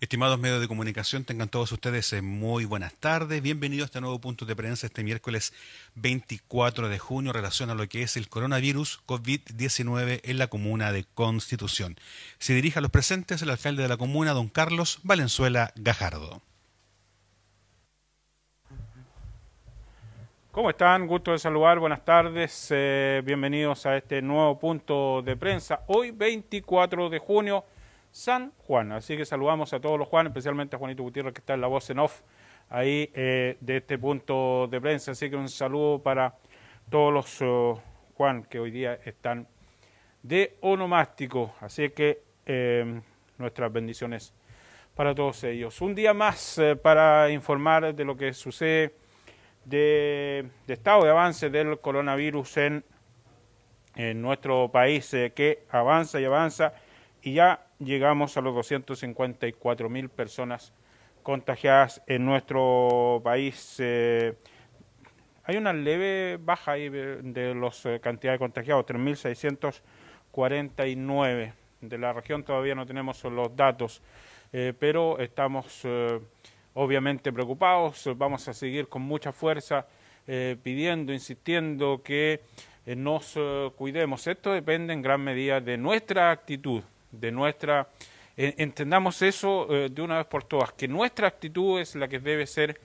Estimados 0.00 0.38
medios 0.38 0.60
de 0.60 0.68
comunicación, 0.68 1.24
tengan 1.24 1.48
todos 1.48 1.72
ustedes 1.72 2.12
eh, 2.12 2.22
muy 2.22 2.64
buenas 2.64 2.94
tardes. 2.94 3.42
Bienvenidos 3.42 3.82
a 3.82 3.86
este 3.86 4.00
nuevo 4.00 4.20
punto 4.20 4.44
de 4.44 4.54
prensa 4.54 4.86
este 4.86 5.02
miércoles 5.02 5.52
24 5.96 6.88
de 6.88 7.00
junio 7.00 7.32
en 7.32 7.34
relación 7.34 7.68
a 7.68 7.74
lo 7.74 7.88
que 7.88 8.02
es 8.02 8.16
el 8.16 8.28
coronavirus 8.28 9.00
COVID-19 9.06 10.20
en 10.22 10.38
la 10.38 10.46
comuna 10.46 10.92
de 10.92 11.04
Constitución. 11.14 11.96
Se 12.38 12.54
dirige 12.54 12.78
a 12.78 12.82
los 12.82 12.92
presentes 12.92 13.42
el 13.42 13.50
alcalde 13.50 13.82
de 13.82 13.88
la 13.88 13.96
comuna, 13.96 14.34
don 14.34 14.48
Carlos 14.48 15.00
Valenzuela 15.02 15.72
Gajardo. 15.74 16.42
¿Cómo 20.52 20.70
están? 20.70 21.08
Gusto 21.08 21.32
de 21.32 21.40
saludar, 21.40 21.80
buenas 21.80 22.04
tardes, 22.04 22.68
eh, 22.70 23.20
bienvenidos 23.24 23.84
a 23.84 23.96
este 23.96 24.22
nuevo 24.22 24.60
punto 24.60 25.22
de 25.22 25.36
prensa. 25.36 25.80
Hoy 25.88 26.12
24 26.12 27.10
de 27.10 27.18
junio 27.18 27.64
San 28.18 28.52
Juan. 28.66 28.90
Así 28.90 29.16
que 29.16 29.24
saludamos 29.24 29.72
a 29.72 29.80
todos 29.80 29.96
los 29.96 30.08
Juan, 30.08 30.26
especialmente 30.26 30.74
a 30.74 30.78
Juanito 30.80 31.04
Gutiérrez 31.04 31.32
que 31.32 31.38
está 31.38 31.54
en 31.54 31.60
la 31.60 31.68
voz 31.68 31.88
en 31.88 32.00
off 32.00 32.22
ahí 32.68 33.12
eh, 33.14 33.56
de 33.60 33.76
este 33.76 33.96
punto 33.96 34.66
de 34.66 34.80
prensa. 34.80 35.12
Así 35.12 35.30
que 35.30 35.36
un 35.36 35.48
saludo 35.48 36.02
para 36.02 36.34
todos 36.90 37.14
los 37.14 37.40
uh, 37.40 37.80
Juan 38.16 38.42
que 38.42 38.58
hoy 38.58 38.72
día 38.72 38.98
están 39.04 39.46
de 40.20 40.56
onomástico. 40.62 41.54
Así 41.60 41.90
que 41.90 42.24
eh, 42.44 43.00
nuestras 43.38 43.72
bendiciones 43.72 44.34
para 44.96 45.14
todos 45.14 45.44
ellos. 45.44 45.80
Un 45.80 45.94
día 45.94 46.12
más 46.12 46.58
eh, 46.58 46.74
para 46.74 47.30
informar 47.30 47.94
de 47.94 48.04
lo 48.04 48.16
que 48.16 48.34
sucede 48.34 48.96
de, 49.64 50.44
estado 50.66 51.04
de 51.04 51.10
avance 51.10 51.50
del 51.50 51.78
coronavirus 51.78 52.56
en, 52.56 52.84
en 53.94 54.20
nuestro 54.20 54.68
país, 54.72 55.08
que 55.36 55.62
avanza 55.70 56.20
y 56.20 56.24
avanza 56.24 56.74
y 57.22 57.34
ya 57.34 57.66
llegamos 57.78 58.36
a 58.36 58.40
los 58.40 58.54
254 58.54 59.88
mil 59.88 60.08
personas 60.08 60.72
contagiadas 61.28 62.00
en 62.06 62.24
nuestro 62.24 63.20
país. 63.22 63.76
Eh, 63.80 64.32
hay 65.44 65.58
una 65.58 65.74
leve 65.74 66.38
baja 66.40 66.72
ahí 66.72 66.88
de 66.88 67.54
las 67.54 67.84
eh, 67.84 68.00
cantidades 68.00 68.38
de 68.38 68.44
contagiados, 68.44 68.86
3.649. 68.86 71.52
De 71.82 71.98
la 71.98 72.14
región 72.14 72.44
todavía 72.44 72.74
no 72.74 72.86
tenemos 72.86 73.22
los 73.24 73.54
datos, 73.54 74.00
eh, 74.54 74.72
pero 74.78 75.18
estamos 75.18 75.86
obviamente 76.72 77.30
preocupados. 77.30 78.08
Vamos 78.16 78.48
a 78.48 78.54
seguir 78.54 78.88
con 78.88 79.02
mucha 79.02 79.30
fuerza 79.30 79.86
pidiendo, 80.26 81.12
insistiendo 81.12 82.00
que 82.02 82.40
nos 82.96 83.38
cuidemos. 83.76 84.26
Esto 84.26 84.52
depende 84.52 84.94
en 84.94 85.02
gran 85.02 85.22
medida 85.22 85.60
de 85.60 85.76
nuestra 85.76 86.30
actitud, 86.30 86.82
de 87.10 87.32
nuestra... 87.32 87.88
entendamos 88.36 89.22
eso 89.22 89.66
eh, 89.70 89.88
de 89.90 90.02
una 90.02 90.18
vez 90.18 90.26
por 90.26 90.44
todas, 90.44 90.72
que 90.72 90.88
nuestra 90.88 91.28
actitud 91.28 91.80
es 91.80 91.94
la 91.94 92.08
que 92.08 92.18
debe 92.18 92.46
ser 92.46 92.80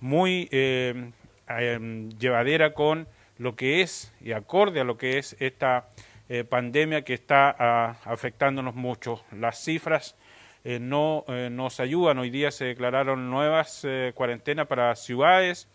muy 0.00 0.48
eh, 0.50 1.10
em, 1.48 2.08
llevadera 2.10 2.72
con 2.72 3.08
lo 3.38 3.54
que 3.54 3.82
es 3.82 4.12
y 4.20 4.32
acorde 4.32 4.80
a 4.80 4.84
lo 4.84 4.96
que 4.96 5.18
es 5.18 5.36
esta 5.38 5.88
eh, 6.28 6.44
pandemia 6.44 7.02
que 7.02 7.14
está 7.14 7.54
ah, 7.58 7.96
afectándonos 8.04 8.74
mucho. 8.74 9.24
Las 9.32 9.62
cifras 9.62 10.16
no 10.64 11.24
nos 11.50 11.80
ayudan. 11.80 12.18
Hoy 12.18 12.28
día 12.28 12.50
se 12.50 12.66
declararon 12.66 13.30
nuevas 13.30 13.86
cuarentenas 14.14 14.66
para 14.66 14.94
ciudades, 14.96 15.66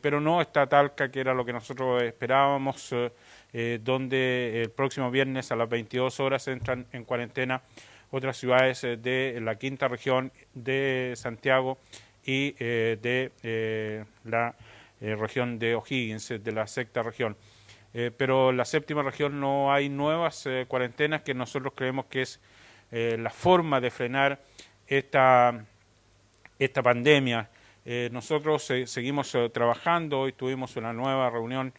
pero 0.00 0.20
no 0.20 0.40
está 0.40 0.66
Talca, 0.66 1.10
que 1.10 1.20
era 1.20 1.34
lo 1.34 1.44
que 1.44 1.52
nosotros 1.52 2.02
esperábamos 2.02 2.92
eh, 3.56 3.78
donde 3.80 4.62
el 4.62 4.70
próximo 4.70 5.12
viernes 5.12 5.52
a 5.52 5.56
las 5.56 5.68
22 5.68 6.18
horas 6.18 6.48
entran 6.48 6.86
en 6.90 7.04
cuarentena 7.04 7.62
otras 8.10 8.36
ciudades 8.36 8.82
eh, 8.82 8.96
de 8.96 9.38
la 9.40 9.54
quinta 9.54 9.86
región 9.86 10.32
de 10.54 11.12
Santiago 11.14 11.78
y 12.24 12.56
eh, 12.58 12.98
de 13.00 14.04
la 14.24 14.56
región 15.00 15.60
de 15.60 15.76
O'Higgins, 15.76 16.30
de 16.42 16.52
la 16.52 16.66
sexta 16.66 17.04
región. 17.04 17.36
pero 18.16 18.50
en 18.50 18.56
la 18.56 18.64
séptima 18.64 19.02
región 19.02 19.38
no 19.38 19.72
hay 19.72 19.88
nuevas 19.88 20.48
cuarentenas 20.66 21.22
que 21.22 21.34
nosotros 21.34 21.74
creemos 21.76 22.06
que 22.06 22.22
es 22.22 22.40
la 22.90 23.30
forma 23.30 23.80
de 23.80 23.90
frenar 23.90 24.40
esta, 24.88 25.64
esta 26.58 26.82
pandemia. 26.82 27.50
Nosotros 27.84 28.72
seguimos 28.86 29.36
trabajando, 29.52 30.20
hoy 30.20 30.32
tuvimos 30.32 30.76
una 30.76 30.92
nueva 30.92 31.28
reunión 31.28 31.74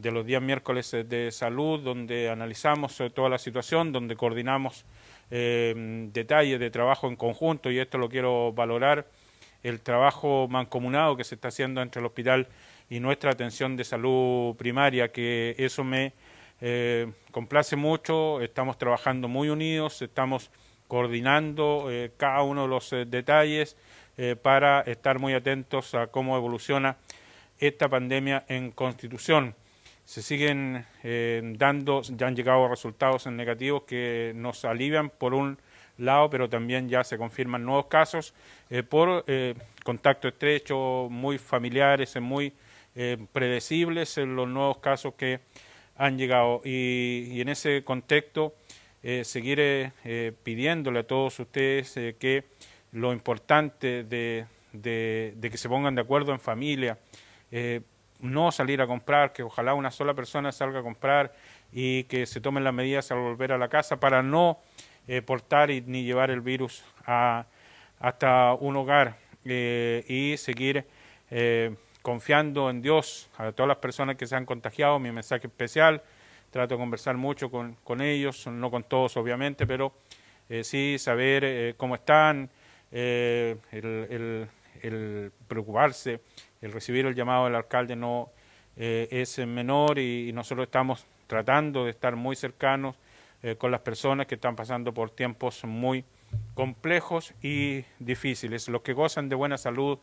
de 0.00 0.10
los 0.10 0.24
días 0.24 0.42
miércoles 0.42 0.92
eh, 0.94 1.04
de 1.04 1.30
salud, 1.30 1.80
donde 1.80 2.30
analizamos 2.30 2.98
eh, 3.00 3.10
toda 3.10 3.28
la 3.28 3.38
situación, 3.38 3.92
donde 3.92 4.16
coordinamos 4.16 4.84
eh, 5.30 6.08
detalles 6.12 6.58
de 6.58 6.70
trabajo 6.70 7.08
en 7.08 7.16
conjunto, 7.16 7.70
y 7.70 7.78
esto 7.78 7.98
lo 7.98 8.08
quiero 8.08 8.52
valorar, 8.52 9.06
el 9.62 9.80
trabajo 9.80 10.48
mancomunado 10.48 11.16
que 11.16 11.24
se 11.24 11.34
está 11.34 11.48
haciendo 11.48 11.82
entre 11.82 12.00
el 12.00 12.06
hospital 12.06 12.48
y 12.88 12.98
nuestra 12.98 13.32
atención 13.32 13.76
de 13.76 13.84
salud 13.84 14.56
primaria, 14.56 15.12
que 15.12 15.54
eso 15.58 15.84
me 15.84 16.14
complace 17.30 17.74
mucho, 17.74 18.42
estamos 18.42 18.76
trabajando 18.76 19.28
muy 19.28 19.48
unidos, 19.48 20.02
estamos 20.02 20.50
coordinando 20.88 21.88
cada 22.18 22.42
uno 22.42 22.62
de 22.62 22.68
los 22.68 22.90
detalles 23.06 23.78
para 24.42 24.82
estar 24.82 25.18
muy 25.18 25.32
atentos 25.32 25.94
a 25.94 26.08
cómo 26.08 26.36
evoluciona 26.36 26.96
esta 27.58 27.88
pandemia 27.88 28.44
en 28.48 28.70
Constitución 28.70 29.54
se 30.10 30.22
siguen 30.22 30.84
eh, 31.04 31.40
dando, 31.56 32.02
ya 32.02 32.26
han 32.26 32.34
llegado 32.34 32.66
resultados 32.66 33.28
negativos 33.28 33.84
que 33.84 34.32
nos 34.34 34.64
alivian 34.64 35.08
por 35.08 35.34
un 35.34 35.56
lado, 35.98 36.28
pero 36.28 36.48
también 36.48 36.88
ya 36.88 37.04
se 37.04 37.16
confirman 37.16 37.64
nuevos 37.64 37.86
casos 37.86 38.34
eh, 38.70 38.82
por 38.82 39.22
eh, 39.28 39.54
contacto 39.84 40.26
estrecho, 40.26 41.06
muy 41.08 41.38
familiares, 41.38 42.20
muy 42.20 42.52
predecibles 43.32 44.18
en 44.18 44.34
los 44.34 44.48
nuevos 44.48 44.78
casos 44.78 45.14
que 45.14 45.38
han 45.96 46.18
llegado. 46.18 46.60
Y, 46.64 47.40
en 47.40 47.48
ese 47.48 47.84
contexto, 47.84 48.56
seguir 49.22 49.92
pidiéndole 50.42 50.98
a 50.98 51.06
todos 51.06 51.38
ustedes 51.38 51.92
que 52.18 52.44
lo 52.92 53.12
importante 53.12 54.04
de, 54.04 54.46
de, 54.72 55.48
que 55.50 55.56
se 55.56 55.68
pongan 55.68 55.94
de 55.94 56.02
acuerdo 56.02 56.32
en 56.32 56.40
familia, 56.40 56.98
no 58.20 58.52
salir 58.52 58.80
a 58.80 58.86
comprar, 58.86 59.32
que 59.32 59.42
ojalá 59.42 59.74
una 59.74 59.90
sola 59.90 60.14
persona 60.14 60.52
salga 60.52 60.80
a 60.80 60.82
comprar 60.82 61.32
y 61.72 62.04
que 62.04 62.26
se 62.26 62.40
tomen 62.40 62.64
las 62.64 62.74
medidas 62.74 63.10
al 63.10 63.18
volver 63.18 63.52
a 63.52 63.58
la 63.58 63.68
casa 63.68 63.98
para 63.98 64.22
no 64.22 64.58
eh, 65.08 65.22
portar 65.22 65.70
y, 65.70 65.80
ni 65.80 66.04
llevar 66.04 66.30
el 66.30 66.40
virus 66.40 66.84
a, 67.06 67.46
hasta 67.98 68.54
un 68.54 68.76
hogar 68.76 69.16
eh, 69.44 70.04
y 70.08 70.36
seguir 70.36 70.84
eh, 71.30 71.74
confiando 72.02 72.70
en 72.70 72.82
Dios 72.82 73.30
a 73.38 73.52
todas 73.52 73.68
las 73.68 73.78
personas 73.78 74.16
que 74.16 74.26
se 74.26 74.36
han 74.36 74.44
contagiado. 74.44 74.98
Mi 74.98 75.12
mensaje 75.12 75.46
especial, 75.46 76.02
trato 76.50 76.74
de 76.74 76.78
conversar 76.78 77.16
mucho 77.16 77.50
con, 77.50 77.76
con 77.84 78.00
ellos, 78.00 78.46
no 78.46 78.70
con 78.70 78.84
todos 78.84 79.16
obviamente, 79.16 79.66
pero 79.66 79.92
sí 80.62 80.96
saber 80.98 81.76
cómo 81.76 81.94
están, 81.94 82.50
el, 82.90 84.48
el, 84.82 85.32
preocuparse 85.46 86.20
el 86.60 86.72
recibir 86.72 87.06
el 87.06 87.14
llamado 87.14 87.44
del 87.44 87.54
alcalde 87.54 87.96
no 87.96 88.30
eh, 88.76 89.08
es 89.10 89.38
menor 89.46 89.98
y, 89.98 90.32
nosotros 90.32 90.66
estamos 90.66 91.04
tratando 91.26 91.84
de 91.84 91.90
estar 91.90 92.16
muy 92.16 92.36
cercanos 92.36 92.96
eh, 93.42 93.56
con 93.56 93.70
las 93.70 93.80
personas 93.80 94.26
que 94.26 94.36
están 94.36 94.56
pasando 94.56 94.94
por 94.94 95.10
tiempos 95.10 95.64
muy 95.64 96.04
complejos 96.54 97.34
y 97.42 97.84
difíciles. 97.98 98.68
Los 98.68 98.82
que 98.82 98.92
gozan 98.92 99.28
de 99.28 99.34
buena 99.34 99.58
salud, 99.58 99.98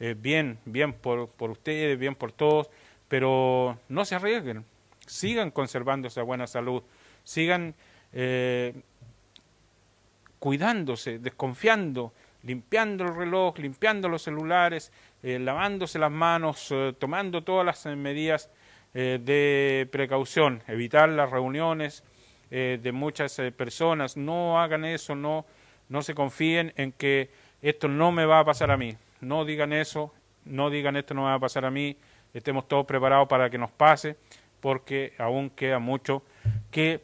eh, 0.00 0.14
bien, 0.18 0.58
bien 0.64 0.92
por, 0.92 1.28
por 1.28 1.50
ustedes, 1.50 1.98
bien 1.98 2.14
por 2.14 2.32
todos, 2.32 2.70
pero 3.08 3.78
no 3.88 4.04
se 4.04 4.14
arriesguen, 4.14 4.64
sigan 5.06 5.50
conservando 5.50 6.08
esa 6.08 6.22
buena 6.22 6.46
salud, 6.46 6.82
sigan 7.24 7.74
cuidándose, 10.38 11.18
desconfiando, 11.18 12.12
limpiando 12.44 13.04
el 13.04 13.14
reloj, 13.14 13.58
limpiando 13.58 14.08
los 14.08 14.22
celulares, 14.22 14.92
eh, 15.22 15.38
lavándose 15.38 15.98
las 15.98 16.10
manos, 16.10 16.68
eh, 16.70 16.94
tomando 16.98 17.42
todas 17.42 17.66
las 17.66 17.84
eh, 17.86 17.96
medidas 17.96 18.50
de 18.94 19.88
precaución, 19.90 20.62
evitar 20.68 21.08
las 21.08 21.28
reuniones 21.28 22.04
de 22.48 22.92
muchas 22.92 23.40
personas, 23.56 24.16
no 24.16 24.60
hagan 24.60 24.84
eso, 24.84 25.16
no, 25.16 25.46
no 25.88 26.00
se 26.00 26.14
confíen 26.14 26.72
en 26.76 26.92
que 26.92 27.28
esto 27.60 27.88
no 27.88 28.12
me 28.12 28.24
va 28.24 28.38
a 28.38 28.44
pasar 28.44 28.70
a 28.70 28.76
mí, 28.76 28.96
no 29.20 29.44
digan 29.44 29.72
eso, 29.72 30.14
no 30.44 30.70
digan 30.70 30.94
esto 30.94 31.12
no 31.12 31.22
me 31.22 31.30
va 31.30 31.34
a 31.34 31.40
pasar 31.40 31.64
a 31.64 31.72
mí, 31.72 31.96
estemos 32.34 32.68
todos 32.68 32.86
preparados 32.86 33.26
para 33.26 33.50
que 33.50 33.58
nos 33.58 33.72
pase, 33.72 34.16
porque 34.60 35.14
aún 35.18 35.50
queda 35.50 35.80
mucho 35.80 36.22
que 36.70 37.02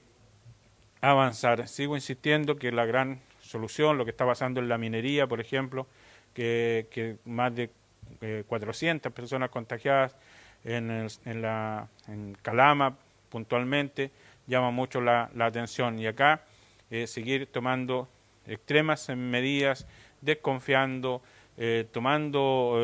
avanzar. 1.00 1.66
Sigo 1.66 1.96
insistiendo 1.96 2.54
que 2.54 2.70
la 2.70 2.84
gran 2.84 3.20
solución, 3.50 3.98
lo 3.98 4.04
que 4.04 4.12
está 4.12 4.24
pasando 4.24 4.60
en 4.60 4.68
la 4.68 4.78
minería, 4.78 5.26
por 5.26 5.40
ejemplo, 5.40 5.86
que, 6.32 7.16
más 7.24 7.54
de 7.54 7.70
400 8.46 9.10
eh, 9.10 9.14
personas 9.14 9.50
contagiadas 9.50 10.16
en, 10.64 11.08
en, 11.24 11.42
la, 11.42 11.88
en 12.06 12.36
Calama 12.42 12.96
puntualmente, 13.28 14.10
llama 14.46 14.70
mucho 14.70 15.00
la, 15.00 15.30
atención. 15.40 15.98
Y 15.98 16.06
acá 16.06 16.42
eh, 16.90 17.06
seguir 17.06 17.46
tomando 17.46 18.08
extremas 18.46 19.08
medidas 19.10 19.86
desconfiando, 20.20 21.22
tomando 21.92 22.76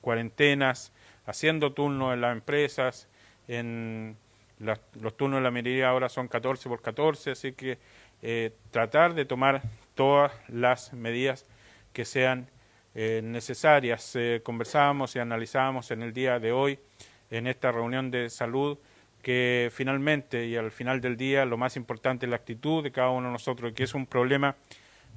cuarentenas, 0.00 0.92
haciendo 1.26 1.72
turnos 1.72 2.14
en 2.14 2.20
las 2.20 2.32
empresas, 2.32 3.08
en 3.48 4.16
los 4.62 5.16
turnos 5.16 5.38
de 5.38 5.44
la 5.44 5.50
minería 5.50 5.88
ahora 5.88 6.08
son 6.08 6.28
14 6.28 6.68
por 6.68 6.80
14, 6.80 7.32
así 7.32 7.52
que 7.52 7.78
eh, 8.22 8.52
tratar 8.70 9.14
de 9.14 9.24
tomar 9.24 9.62
todas 9.94 10.32
las 10.48 10.92
medidas 10.92 11.44
que 11.92 12.04
sean 12.04 12.46
eh, 12.94 13.20
necesarias. 13.24 14.12
Eh, 14.14 14.40
conversábamos 14.44 15.16
y 15.16 15.18
analizábamos 15.18 15.90
en 15.90 16.02
el 16.02 16.12
día 16.12 16.38
de 16.38 16.52
hoy, 16.52 16.78
en 17.30 17.48
esta 17.48 17.72
reunión 17.72 18.10
de 18.10 18.30
salud, 18.30 18.78
que 19.22 19.70
finalmente 19.72 20.46
y 20.46 20.56
al 20.56 20.70
final 20.70 21.00
del 21.00 21.16
día 21.16 21.44
lo 21.44 21.56
más 21.56 21.76
importante 21.76 22.26
es 22.26 22.30
la 22.30 22.36
actitud 22.36 22.82
de 22.84 22.92
cada 22.92 23.10
uno 23.10 23.26
de 23.28 23.32
nosotros, 23.32 23.72
que 23.72 23.82
es 23.82 23.94
un 23.94 24.06
problema 24.06 24.54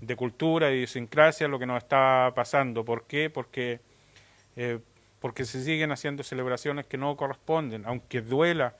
de 0.01 0.15
cultura 0.15 0.71
y 0.71 0.77
idiosincrasia 0.77 1.47
lo 1.47 1.59
que 1.59 1.65
nos 1.67 1.83
está 1.83 2.31
pasando. 2.35 2.83
¿Por 2.83 3.05
qué? 3.05 3.29
Porque, 3.29 3.79
porque 5.19 5.45
se 5.45 5.63
siguen 5.63 5.91
haciendo 5.91 6.23
celebraciones 6.23 6.85
que 6.85 6.97
no 6.97 7.15
corresponden, 7.15 7.83
aunque 7.85 8.21
duela 8.21 8.75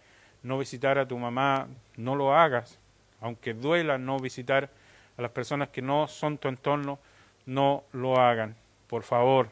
no 0.45 0.59
visitar 0.59 0.99
a 0.99 1.07
tu 1.07 1.17
mamá, 1.17 1.67
no 1.97 2.15
lo 2.15 2.35
hagas. 2.35 2.77
Aunque 3.19 3.55
duela 3.55 3.97
no 3.97 4.19
visitar 4.19 4.69
a 5.17 5.21
las 5.21 5.31
personas 5.31 5.69
que 5.69 5.81
no 5.81 6.07
son 6.07 6.37
tu 6.37 6.47
entorno, 6.47 6.99
no 7.47 7.83
lo 7.93 8.19
hagan. 8.19 8.55
Por 8.87 9.01
favor, 9.01 9.49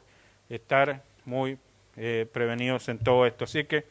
estar 0.49 1.01
muy 1.25 1.57
eh, 1.97 2.27
prevenidos 2.31 2.87
en 2.89 2.99
todo 2.99 3.25
esto. 3.25 3.45
Así 3.45 3.63
que 3.63 3.85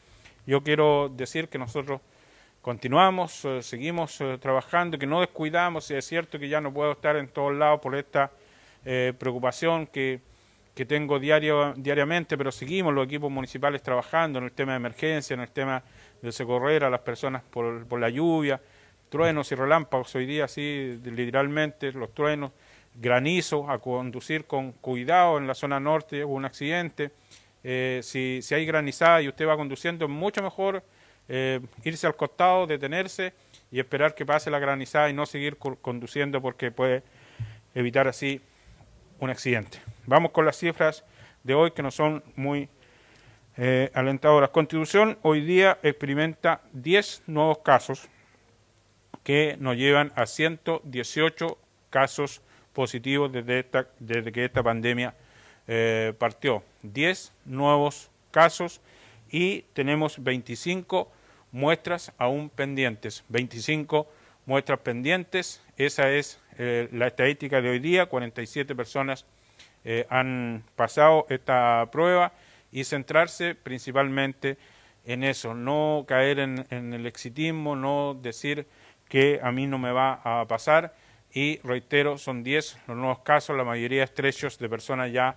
yo 0.47 0.63
quiero 0.63 1.09
decir 1.09 1.49
que 1.49 1.57
nosotros 1.57 1.99
continuamos, 2.61 3.43
eh, 3.43 3.61
seguimos 3.61 4.21
eh, 4.21 4.37
trabajando, 4.41 4.97
que 4.97 5.05
no 5.05 5.19
descuidamos, 5.19 5.91
y 5.91 5.95
es 5.95 6.05
cierto 6.05 6.39
que 6.39 6.47
ya 6.47 6.61
no 6.61 6.73
puedo 6.73 6.93
estar 6.93 7.17
en 7.17 7.27
todos 7.27 7.53
lados 7.53 7.81
por 7.81 7.95
esta 7.95 8.31
preocupación 9.17 9.87
que, 9.87 10.19
que 10.75 10.85
tengo 10.85 11.19
diario, 11.19 11.73
diariamente, 11.75 12.37
pero 12.37 12.51
seguimos 12.51 12.93
los 12.93 13.05
equipos 13.05 13.31
municipales 13.31 13.83
trabajando 13.83 14.39
en 14.39 14.45
el 14.45 14.51
tema 14.51 14.71
de 14.71 14.77
emergencia, 14.77 15.33
en 15.33 15.41
el 15.41 15.49
tema 15.49 15.83
de 16.21 16.31
socorrer 16.31 16.83
a 16.83 16.89
las 16.89 17.01
personas 17.01 17.43
por, 17.43 17.99
la 17.99 18.09
lluvia, 18.09 18.59
truenos 19.09 19.51
y 19.51 19.55
relámpagos, 19.55 20.15
hoy 20.15 20.25
día 20.25 20.47
sí, 20.47 20.99
literalmente, 21.03 21.91
los 21.91 22.13
truenos, 22.13 22.51
granizo, 22.95 23.69
a 23.69 23.79
conducir 23.79 24.45
con 24.45 24.71
cuidado 24.71 25.37
en 25.37 25.47
la 25.47 25.53
zona 25.53 25.79
norte, 25.79 26.25
hubo 26.25 26.33
un 26.33 26.45
accidente, 26.45 27.11
eh, 27.63 28.01
si, 28.03 28.39
si, 28.41 28.55
hay 28.55 28.65
granizada 28.65 29.21
y 29.21 29.27
usted 29.27 29.47
va 29.47 29.55
conduciendo, 29.55 30.05
es 30.05 30.11
mucho 30.11 30.41
mejor 30.41 30.83
eh, 31.29 31.61
irse 31.83 32.07
al 32.07 32.15
costado, 32.15 32.67
detenerse 32.67 33.33
y 33.71 33.79
esperar 33.79 34.13
que 34.15 34.25
pase 34.25 34.51
la 34.51 34.59
granizada 34.59 35.09
y 35.09 35.13
no 35.13 35.25
seguir 35.25 35.57
conduciendo 35.57 36.41
porque 36.41 36.71
puede 36.71 37.03
evitar 37.73 38.07
así 38.07 38.41
un 39.23 39.29
accidente. 39.29 39.79
Vamos 40.05 40.31
con 40.31 40.45
las 40.45 40.57
cifras 40.57 41.05
de 41.43 41.53
hoy 41.53 41.71
que 41.71 41.81
no 41.81 41.91
son 41.91 42.23
muy 42.35 42.69
eh, 43.55 43.89
La 43.93 44.47
Constitución 44.51 45.17
hoy 45.21 45.41
día 45.41 45.79
experimenta 45.81 46.61
10 46.73 47.23
nuevos 47.27 47.59
casos 47.59 48.09
que 49.23 49.55
nos 49.59 49.77
llevan 49.77 50.11
a 50.15 50.25
118 50.25 51.57
casos 51.89 52.41
positivos 52.73 53.31
desde, 53.31 53.59
esta, 53.59 53.87
desde 53.99 54.31
que 54.31 54.43
esta 54.43 54.61
pandemia 54.61 55.15
eh, 55.67 56.13
partió. 56.17 56.63
10 56.81 57.31
nuevos 57.45 58.09
casos 58.31 58.81
y 59.31 59.61
tenemos 59.73 60.21
25 60.21 61.09
muestras 61.53 62.11
aún 62.17 62.49
pendientes. 62.49 63.23
25 63.29 64.05
muestras 64.45 64.79
pendientes, 64.79 65.62
esa 65.77 66.11
es 66.11 66.39
eh, 66.57 66.87
la 66.91 67.07
estadística 67.07 67.61
de 67.61 67.69
hoy 67.69 67.79
día, 67.79 68.05
47 68.05 68.75
personas 68.75 69.25
eh, 69.83 70.05
han 70.09 70.63
pasado 70.75 71.25
esta 71.29 71.87
prueba 71.91 72.33
y 72.71 72.83
centrarse 72.83 73.55
principalmente 73.55 74.57
en 75.05 75.23
eso, 75.23 75.53
no 75.53 76.05
caer 76.07 76.39
en, 76.39 76.93
el 76.93 77.05
exitismo, 77.05 77.75
no 77.75 78.17
decir 78.21 78.67
que 79.09 79.39
a 79.43 79.51
mí 79.51 79.67
no 79.67 79.77
me 79.77 79.91
va 79.91 80.21
a 80.23 80.47
pasar. 80.47 80.93
Y 81.33 81.59
reitero, 81.63 82.17
son 82.17 82.43
10 82.43 82.77
los 82.87 82.97
nuevos 82.97 83.19
casos, 83.19 83.57
la 83.57 83.63
mayoría 83.63 84.03
estrechos 84.03 84.59
de 84.59 84.69
personas 84.69 85.11
ya 85.11 85.35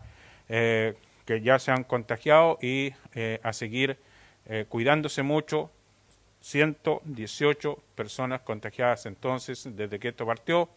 eh, 0.49 0.95
que 1.25 1.41
ya 1.41 1.59
se 1.59 1.73
han 1.73 1.85
contagiado 1.85 2.59
y 2.63 2.93
a 3.43 3.53
seguir 3.53 3.99
cuidándose 4.69 5.25
mucho, 5.25 5.73
118 6.47 7.83
personas 7.97 8.43
contagiadas 8.43 9.07
entonces 9.07 9.69
desde 9.73 9.99
que 9.99 10.09
esto 10.09 10.25
partió, 10.25 10.69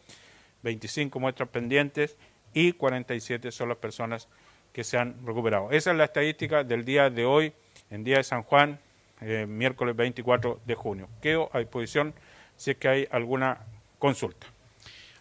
25 0.64 1.20
muestras 1.20 1.48
pendientes 1.50 2.18
y 2.56 2.74
47 2.74 3.52
son 3.52 3.70
las 3.70 3.78
personas 3.78 4.28
que 4.74 4.84
se 4.84 4.98
han 4.98 5.16
recuperado. 5.26 5.72
Esa 5.72 5.92
es 5.92 5.98
la 5.98 6.06
estadística 6.06 6.64
del 6.64 6.86
día 6.86 7.12
de 7.12 7.26
hoy, 7.26 7.54
en 7.92 8.04
día 8.04 8.18
de 8.18 8.24
San 8.24 8.42
Juan, 8.42 8.80
eh, 9.22 9.46
miércoles 9.48 9.96
24 9.96 10.60
de 10.66 10.74
junio. 10.74 11.08
Quedo 11.22 11.52
a 11.54 11.60
disposición 11.60 12.16
si 12.58 12.72
es 12.72 12.78
que 12.78 12.88
hay 12.88 13.08
alguna 13.12 13.60
consulta. 14.00 14.48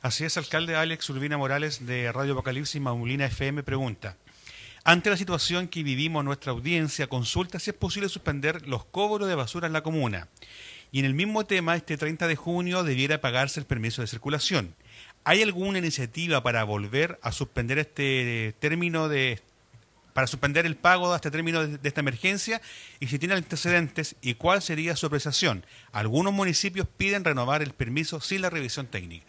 Así 0.01 0.25
es, 0.25 0.39
alcalde 0.39 0.77
Alex 0.77 1.11
Urbina 1.11 1.37
Morales 1.37 1.85
de 1.85 2.11
Radio 2.11 2.33
Apocalipsis 2.33 2.81
Maulina 2.81 3.27
FM 3.27 3.65
pregunta. 3.65 4.17
Ante 4.85 5.11
la 5.11 5.17
situación 5.17 5.69
que 5.69 5.83
vivimos, 5.83 6.25
nuestra 6.25 6.53
audiencia 6.53 7.09
consulta 7.09 7.59
si 7.59 7.71
es 7.71 7.77
posible 7.77 8.09
suspender 8.09 8.67
los 8.67 8.85
cobros 8.85 9.29
de 9.29 9.35
basura 9.35 9.67
en 9.67 9.73
la 9.73 9.83
comuna. 9.83 10.29
Y 10.91 11.01
en 11.01 11.05
el 11.05 11.15
mismo 11.15 11.45
tema, 11.45 11.77
este 11.77 11.97
30 11.97 12.27
de 12.27 12.37
junio 12.37 12.83
debiera 12.83 13.21
pagarse 13.21 13.61
el 13.61 13.67
permiso 13.67 14.01
de 14.01 14.09
circulación. 14.09 14.75
¿Hay 15.25 15.43
alguna 15.43 15.79
iniciativa 15.79 16.43
para 16.43 16.65
volver 16.65 17.19
a 17.23 17.33
suspender 17.33 17.79
este 17.79 18.55
término 18.61 19.09
de 19.09 19.43
para 20.19 20.27
suspender 20.27 20.67
el 20.67 20.75
pago 20.75 21.11
de 21.11 21.17
este 21.17 21.31
término 21.31 21.65
de, 21.65 21.79
esta 21.89 22.01
emergencia 22.01 22.61
y 22.99 23.07
si 23.07 23.21
tiene 23.21 23.35
antecedentes 23.35 24.17
y 24.21 24.35
cuál 24.35 24.63
sería 24.63 24.97
su 24.97 25.07
apreciación. 25.07 25.65
Algunos 25.93 26.33
municipios 26.33 26.89
piden 26.89 27.23
renovar 27.23 27.63
el 27.63 27.71
permiso 27.71 28.21
sin 28.21 28.43
la 28.43 28.51
revisión 28.51 28.89
técnica. 28.89 29.27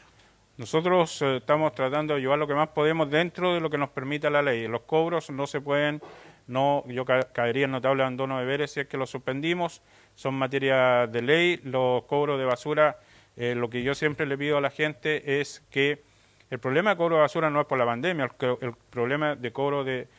Nosotros 0.59 1.21
eh, 1.21 1.37
estamos 1.37 1.73
tratando 1.73 2.15
de 2.15 2.19
llevar 2.19 2.37
lo 2.37 2.45
que 2.45 2.53
más 2.53 2.67
podemos 2.67 3.09
dentro 3.09 3.53
de 3.53 3.61
lo 3.61 3.69
que 3.69 3.77
nos 3.77 3.91
permita 3.91 4.29
la 4.29 4.41
ley. 4.41 4.67
Los 4.67 4.81
cobros 4.81 5.29
no 5.29 5.47
se 5.47 5.61
pueden, 5.61 6.01
no, 6.47 6.83
yo 6.85 7.05
caería 7.05 7.63
en 7.63 7.71
notable 7.71 8.03
abandono 8.03 8.35
de 8.35 8.41
deberes 8.41 8.71
si 8.71 8.81
es 8.81 8.87
que 8.87 8.97
los 8.97 9.09
suspendimos, 9.09 9.81
son 10.15 10.33
materia 10.33 11.07
de 11.07 11.21
ley. 11.21 11.61
Los 11.63 12.03
cobros 12.03 12.37
de 12.37 12.43
basura 12.43 12.99
eh, 13.37 13.55
lo 13.55 13.69
que 13.69 13.83
yo 13.83 13.95
siempre 13.95 14.25
le 14.25 14.37
pido 14.37 14.57
a 14.57 14.61
la 14.61 14.69
gente 14.69 15.39
es 15.39 15.63
que 15.71 16.03
el 16.49 16.59
problema 16.59 16.89
de 16.89 16.97
cobro 16.97 17.15
de 17.15 17.21
basura 17.21 17.49
no 17.49 17.61
es 17.61 17.65
por 17.65 17.77
la 17.77 17.85
pandemia, 17.85 18.29
el, 18.61 18.73
problema 18.89 19.37
de 19.37 19.53
cobro 19.53 19.85
de, 19.85 20.09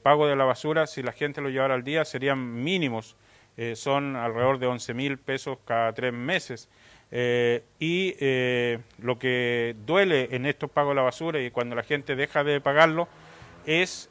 pago 0.00 0.28
de 0.28 0.36
la 0.36 0.44
basura, 0.44 0.86
si 0.86 1.02
la 1.02 1.10
gente 1.10 1.40
lo 1.40 1.48
llevara 1.48 1.74
al 1.74 1.82
día, 1.82 2.04
serían 2.04 2.62
mínimos, 2.62 3.16
eh, 3.56 3.74
son 3.74 4.14
alrededor 4.14 4.60
de 4.60 4.68
11 4.68 4.94
mil 4.94 5.18
pesos 5.18 5.58
cada 5.64 5.92
tres 5.94 6.12
meses. 6.12 6.68
Eh, 7.12 7.64
y 7.78 8.14
lo 9.02 9.18
que 9.18 9.74
duele 9.84 10.28
en 10.32 10.46
estos 10.46 10.70
pagos 10.70 10.92
de 10.92 10.96
la 10.96 11.02
basura 11.02 11.40
y 11.40 11.50
cuando 11.50 11.74
la 11.74 11.82
gente 11.82 12.14
deja 12.14 12.44
de 12.44 12.60
pagarlo 12.60 13.08
es 13.66 14.10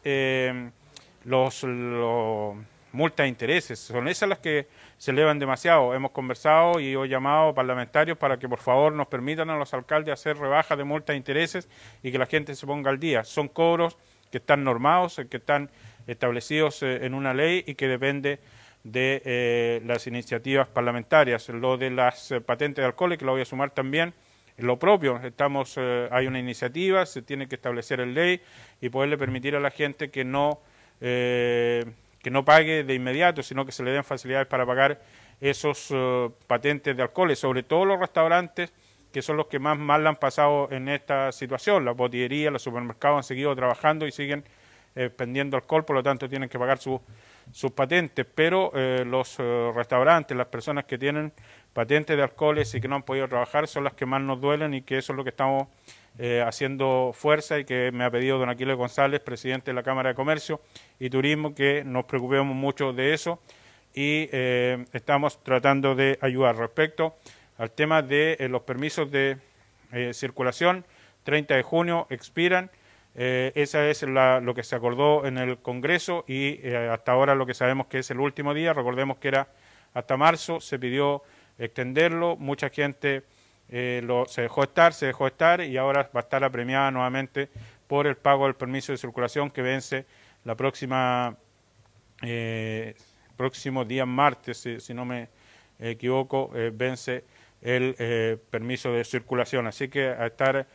los, 1.23 1.63
los 1.63 2.55
multas 2.91 3.25
de 3.25 3.27
intereses. 3.29 3.79
Son 3.79 4.07
esas 4.07 4.29
las 4.29 4.39
que 4.39 4.67
se 4.97 5.11
elevan 5.11 5.39
demasiado. 5.39 5.93
Hemos 5.93 6.11
conversado 6.11 6.79
y 6.79 6.93
he 6.93 7.07
llamado 7.07 7.53
parlamentarios 7.53 8.17
para 8.17 8.37
que 8.37 8.49
por 8.49 8.59
favor 8.59 8.93
nos 8.93 9.07
permitan 9.07 9.49
a 9.49 9.57
los 9.57 9.73
alcaldes 9.73 10.13
hacer 10.13 10.37
rebajas 10.37 10.77
de 10.77 10.83
multas 10.83 11.13
de 11.13 11.17
intereses 11.17 11.69
y 12.03 12.11
que 12.11 12.17
la 12.17 12.25
gente 12.25 12.55
se 12.55 12.65
ponga 12.65 12.89
al 12.89 12.99
día. 12.99 13.23
Son 13.23 13.47
cobros 13.47 13.97
que 14.31 14.37
están 14.37 14.63
normados, 14.63 15.21
que 15.29 15.37
están 15.37 15.69
establecidos 16.07 16.83
eh, 16.83 17.05
en 17.05 17.13
una 17.13 17.33
ley 17.33 17.63
y 17.65 17.75
que 17.75 17.87
depende 17.87 18.39
de 18.83 19.21
eh, 19.25 19.81
las 19.85 20.07
iniciativas 20.07 20.67
parlamentarias. 20.67 21.49
Lo 21.49 21.77
de 21.77 21.89
las 21.89 22.31
eh, 22.31 22.41
patentes 22.41 22.81
de 22.83 22.87
alcohol, 22.87 23.17
que 23.17 23.25
lo 23.25 23.33
voy 23.33 23.41
a 23.41 23.45
sumar 23.45 23.71
también, 23.71 24.13
lo 24.57 24.77
propio. 24.77 25.21
Estamos, 25.23 25.77
hay 25.77 26.27
una 26.27 26.37
iniciativa, 26.37 27.05
se 27.05 27.21
tiene 27.21 27.47
que 27.47 27.55
establecer 27.55 28.01
en 28.01 28.13
ley 28.13 28.41
y 28.81 28.89
poderle 28.89 29.17
permitir 29.17 29.55
a 29.55 29.59
la 29.61 29.71
gente 29.71 30.09
que 30.09 30.25
no 30.25 30.59
que 32.21 32.31
no 32.31 32.45
pague 32.45 32.83
de 32.83 32.93
inmediato, 32.93 33.43
sino 33.43 33.65
que 33.65 33.71
se 33.71 33.83
le 33.83 33.91
den 33.91 34.03
facilidades 34.03 34.47
para 34.47 34.65
pagar 34.65 35.01
esos 35.41 35.87
eh, 35.91 36.29
patentes 36.47 36.95
de 36.95 37.03
alcoholes, 37.03 37.39
sobre 37.39 37.63
todo 37.63 37.85
los 37.85 37.99
restaurantes 37.99 38.73
que 39.13 39.23
son 39.23 39.37
los 39.37 39.47
que 39.47 39.57
más 39.57 39.75
mal 39.77 40.05
han 40.05 40.17
pasado 40.17 40.67
en 40.71 40.87
esta 40.87 41.31
situación. 41.31 41.83
Las 41.83 41.95
botillerías, 41.95 42.53
los 42.53 42.61
supermercados 42.61 43.17
han 43.17 43.23
seguido 43.23 43.55
trabajando 43.55 44.05
y 44.05 44.11
siguen 44.11 44.43
eh, 44.95 45.09
pendiendo 45.09 45.57
alcohol, 45.57 45.83
por 45.83 45.95
lo 45.95 46.03
tanto 46.03 46.29
tienen 46.29 46.47
que 46.47 46.59
pagar 46.59 46.77
sus 46.77 47.01
patentes, 47.75 48.25
pero 48.33 48.71
eh, 48.73 49.03
los 49.05 49.37
restaurantes, 49.75 50.35
las 50.35 50.47
personas 50.47 50.85
que 50.85 50.97
tienen 50.97 51.33
patentes 51.73 52.17
de 52.17 52.23
alcoholes 52.23 52.73
y 52.75 52.81
que 52.81 52.87
no 52.87 52.95
han 52.95 53.03
podido 53.03 53.27
trabajar 53.27 53.67
son 53.67 53.83
las 53.83 53.93
que 53.93 54.05
más 54.05 54.21
nos 54.21 54.41
duelen 54.41 54.73
y 54.73 54.81
que 54.81 54.97
eso 54.97 55.13
es 55.13 55.17
lo 55.17 55.23
que 55.23 55.29
estamos 55.29 55.67
eh, 56.21 56.43
haciendo 56.45 57.11
fuerza 57.13 57.59
y 57.59 57.63
que 57.63 57.91
me 57.93 58.03
ha 58.03 58.11
pedido 58.11 58.37
don 58.37 58.49
Aquiles 58.49 58.75
González, 58.75 59.21
presidente 59.21 59.71
de 59.71 59.75
la 59.75 59.83
Cámara 59.83 60.09
de 60.09 60.15
Comercio 60.15 60.59
y 60.99 61.09
Turismo, 61.09 61.55
que 61.55 61.83
nos 61.85 62.03
preocupemos 62.03 62.53
mucho 62.53 62.91
de 62.91 63.13
eso 63.13 63.39
y 63.93 64.27
eh, 64.33 64.83
estamos 64.91 65.41
tratando 65.43 65.95
de 65.95 66.17
ayudar. 66.21 66.57
Respecto 66.57 67.15
al 67.57 67.71
tema 67.71 68.01
de 68.01 68.35
eh, 68.39 68.49
los 68.49 68.63
permisos 68.63 69.09
de 69.11 69.37
circulación, 70.11 70.85
30 71.23 71.55
de 71.55 71.63
junio 71.63 72.05
expiran, 72.09 72.69
Eh, 73.15 73.51
esa 73.55 73.87
es 73.89 74.03
lo 74.03 74.53
que 74.53 74.63
se 74.63 74.75
acordó 74.75 75.25
en 75.25 75.37
el 75.37 75.57
Congreso 75.57 76.23
y 76.27 76.59
eh, 76.63 76.89
hasta 76.91 77.11
ahora 77.11 77.35
lo 77.35 77.45
que 77.45 77.53
sabemos 77.53 77.87
que 77.87 77.99
es 77.99 78.11
el 78.11 78.19
último 78.19 78.53
día. 78.53 78.73
Recordemos 78.73 79.17
que 79.17 79.29
era 79.29 79.49
hasta 79.93 80.17
marzo, 80.17 80.59
se 80.59 80.77
pidió 80.77 81.23
extenderlo, 81.57 82.37
mucha 82.37 82.69
gente 82.69 83.23
eh, 83.69 84.01
lo, 84.03 84.25
se 84.25 84.43
dejó 84.43 84.63
estar, 84.63 84.93
se 84.93 85.07
dejó 85.07 85.27
estar 85.27 85.61
y 85.61 85.77
ahora 85.77 86.09
va 86.15 86.21
a 86.21 86.23
estar 86.23 86.43
apremiada 86.43 86.91
nuevamente 86.91 87.49
por 87.87 88.07
el 88.07 88.15
pago 88.15 88.45
del 88.45 88.55
permiso 88.55 88.91
de 88.91 88.97
circulación 88.97 89.49
que 89.49 89.61
vence 89.61 90.05
la 90.45 90.55
próxima 90.55 91.35
próximo 93.37 93.85
día 93.85 94.05
martes, 94.05 94.67
si, 94.79 94.93
no 94.93 95.05
me 95.05 95.29
equivoco, 95.79 96.51
vence 96.73 97.23
el 97.61 97.95
permiso 98.49 98.91
de 98.91 99.05
circulación. 99.05 99.67
Así 99.67 99.87
que 99.87 100.09
a 100.09 100.27
estar 100.27 100.67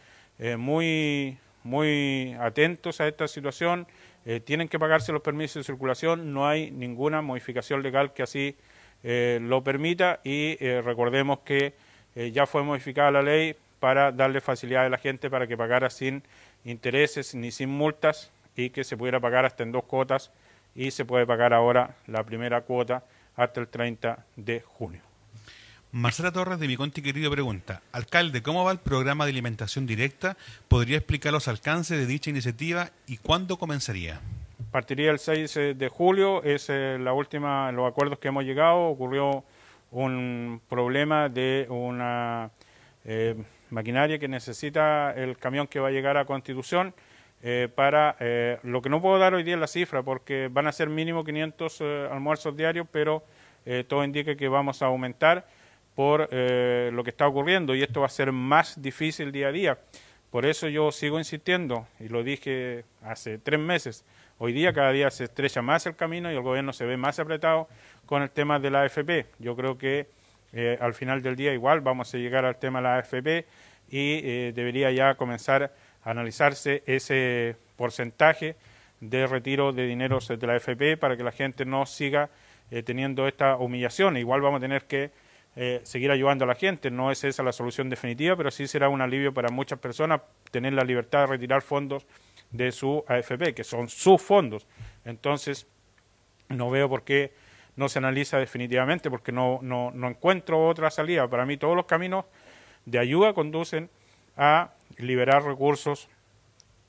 muy 0.56 1.38
muy 1.64 2.36
atentos 2.38 3.00
a 3.00 3.08
esta 3.08 3.26
situación. 3.26 3.88
Eh, 4.24 4.40
tienen 4.40 4.68
que 4.68 4.78
pagarse 4.78 5.12
los 5.12 5.22
permisos 5.22 5.56
de 5.56 5.64
circulación, 5.64 6.32
no 6.32 6.46
hay 6.46 6.70
ninguna 6.70 7.20
modificación 7.20 7.82
legal 7.82 8.14
que 8.14 8.22
así 8.22 8.56
eh, 9.02 9.38
lo 9.42 9.64
permita 9.64 10.20
y 10.24 10.56
eh, 10.60 10.80
recordemos 10.82 11.40
que 11.40 11.74
ya 12.32 12.46
fue 12.46 12.62
modificada 12.62 13.10
la 13.10 13.22
ley 13.22 13.56
para 13.80 14.12
darle 14.12 14.40
facilidad 14.40 14.86
a 14.86 14.88
la 14.88 14.98
gente 14.98 15.28
para 15.28 15.48
que 15.48 15.56
pagara 15.56 15.90
sin 15.90 16.22
intereses 16.64 17.34
ni 17.34 17.50
sin 17.50 17.70
multas 17.70 18.30
y 18.54 18.70
que 18.70 18.84
se 18.84 18.96
pudiera 18.96 19.18
pagar 19.18 19.44
hasta 19.44 19.64
en 19.64 19.72
dos 19.72 19.82
cuotas 19.82 20.30
y 20.76 20.92
se 20.92 21.04
puede 21.04 21.26
pagar 21.26 21.52
ahora 21.52 21.96
la 22.06 22.22
primera 22.22 22.60
cuota 22.60 23.02
hasta 23.34 23.60
el 23.60 23.66
30 23.66 24.24
de 24.36 24.60
junio. 24.60 25.13
Marcela 25.94 26.32
Torres 26.32 26.58
de 26.58 26.66
Mi 26.66 26.74
Conti 26.74 27.02
Querido 27.02 27.30
pregunta, 27.30 27.80
alcalde, 27.92 28.42
¿cómo 28.42 28.64
va 28.64 28.72
el 28.72 28.80
programa 28.80 29.26
de 29.26 29.30
alimentación 29.30 29.86
directa? 29.86 30.36
¿Podría 30.66 30.96
explicar 30.96 31.32
los 31.32 31.46
alcances 31.46 31.96
de 31.96 32.04
dicha 32.04 32.30
iniciativa 32.30 32.90
y 33.06 33.18
cuándo 33.18 33.58
comenzaría? 33.58 34.20
Partiría 34.72 35.12
el 35.12 35.20
6 35.20 35.54
de 35.76 35.88
julio, 35.88 36.42
es 36.42 36.68
eh, 36.68 36.98
la 36.98 37.12
última, 37.12 37.70
los 37.70 37.88
acuerdos 37.88 38.18
que 38.18 38.26
hemos 38.26 38.42
llegado, 38.42 38.88
ocurrió 38.88 39.44
un 39.92 40.60
problema 40.68 41.28
de 41.28 41.68
una 41.70 42.50
eh, 43.04 43.36
maquinaria 43.70 44.18
que 44.18 44.26
necesita 44.26 45.12
el 45.12 45.38
camión 45.38 45.68
que 45.68 45.78
va 45.78 45.88
a 45.88 45.92
llegar 45.92 46.16
a 46.16 46.24
Constitución 46.24 46.92
eh, 47.40 47.68
para, 47.72 48.16
lo 48.64 48.82
que 48.82 48.88
no 48.88 49.00
puedo 49.00 49.20
dar 49.20 49.34
hoy 49.34 49.44
día 49.44 49.54
es 49.54 49.60
la 49.60 49.68
cifra, 49.68 50.02
porque 50.02 50.48
van 50.50 50.66
a 50.66 50.72
ser 50.72 50.88
mínimo 50.88 51.22
500 51.22 51.80
almuerzos 52.10 52.56
diarios, 52.56 52.88
pero 52.90 53.22
todo 53.86 54.02
indica 54.02 54.34
que 54.34 54.48
vamos 54.48 54.82
a 54.82 54.86
aumentar 54.86 55.46
por 55.94 56.28
eh, 56.32 56.90
lo 56.92 57.04
que 57.04 57.10
está 57.10 57.26
ocurriendo 57.26 57.74
y 57.74 57.82
esto 57.82 58.00
va 58.00 58.06
a 58.06 58.10
ser 58.10 58.32
más 58.32 58.80
difícil 58.80 59.32
día 59.32 59.48
a 59.48 59.52
día. 59.52 59.78
Por 60.30 60.46
eso 60.46 60.68
yo 60.68 60.90
sigo 60.90 61.18
insistiendo, 61.18 61.86
y 62.00 62.08
lo 62.08 62.24
dije 62.24 62.84
hace 63.02 63.38
tres 63.38 63.60
meses, 63.60 64.04
hoy 64.38 64.52
día 64.52 64.72
cada 64.72 64.90
día 64.90 65.08
se 65.10 65.24
estrecha 65.24 65.62
más 65.62 65.86
el 65.86 65.94
camino 65.94 66.30
y 66.32 66.34
el 66.34 66.42
gobierno 66.42 66.72
se 66.72 66.84
ve 66.84 66.96
más 66.96 67.20
apretado 67.20 67.68
con 68.06 68.22
el 68.22 68.30
tema 68.30 68.58
de 68.58 68.70
la 68.70 68.82
AFP. 68.82 69.26
Yo 69.38 69.54
creo 69.54 69.78
que 69.78 70.08
eh, 70.52 70.76
al 70.80 70.94
final 70.94 71.22
del 71.22 71.36
día 71.36 71.52
igual 71.52 71.80
vamos 71.82 72.12
a 72.12 72.18
llegar 72.18 72.44
al 72.44 72.56
tema 72.56 72.80
de 72.80 72.82
la 72.82 72.96
AFP 72.96 73.46
y 73.90 74.20
eh, 74.24 74.52
debería 74.54 74.90
ya 74.90 75.14
comenzar 75.14 75.72
a 76.02 76.10
analizarse 76.10 76.82
ese 76.86 77.54
porcentaje 77.76 78.56
de 79.00 79.28
retiro 79.28 79.72
de 79.72 79.86
dineros 79.86 80.26
de 80.26 80.46
la 80.46 80.54
AFP 80.54 80.96
para 80.98 81.16
que 81.16 81.22
la 81.22 81.32
gente 81.32 81.64
no 81.64 81.86
siga 81.86 82.30
teniendo 82.84 83.28
esta 83.28 83.56
humillación. 83.56 84.16
Igual 84.16 84.40
vamos 84.40 84.58
a 84.58 84.60
tener 84.62 84.84
que 84.86 85.12
eh, 85.56 85.80
seguir 85.84 86.10
ayudando 86.10 86.44
a 86.44 86.48
la 86.48 86.54
gente. 86.54 86.90
No 86.90 87.10
es 87.10 87.24
esa 87.24 87.42
la 87.42 87.52
solución 87.52 87.88
definitiva, 87.88 88.36
pero 88.36 88.50
sí 88.50 88.66
será 88.66 88.88
un 88.88 89.00
alivio 89.00 89.32
para 89.32 89.50
muchas 89.50 89.78
personas 89.78 90.20
tener 90.50 90.72
la 90.72 90.84
libertad 90.84 91.20
de 91.20 91.26
retirar 91.28 91.62
fondos 91.62 92.06
de 92.50 92.72
su 92.72 93.04
AFP, 93.06 93.54
que 93.54 93.64
son 93.64 93.88
sus 93.88 94.20
fondos. 94.20 94.66
Entonces, 95.04 95.66
no 96.48 96.70
veo 96.70 96.88
por 96.88 97.02
qué 97.02 97.32
no 97.76 97.88
se 97.88 97.98
analiza 97.98 98.38
definitivamente, 98.38 99.10
porque 99.10 99.32
no, 99.32 99.58
no, 99.62 99.90
no 99.92 100.08
encuentro 100.08 100.66
otra 100.66 100.90
salida. 100.90 101.28
Para 101.28 101.46
mí 101.46 101.56
todos 101.56 101.76
los 101.76 101.86
caminos 101.86 102.24
de 102.84 102.98
ayuda 102.98 103.32
conducen 103.32 103.90
a 104.36 104.72
liberar 104.98 105.44
recursos 105.44 106.08